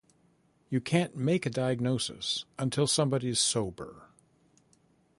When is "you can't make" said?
0.71-1.45